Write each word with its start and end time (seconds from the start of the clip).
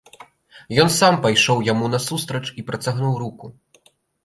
Ён 0.83 0.89
сам 0.95 1.13
пайшоў 1.25 1.61
яму 1.69 1.85
насустрач 1.97 2.43
і 2.63 2.67
працягнуў 2.73 3.17
руку. 3.27 3.55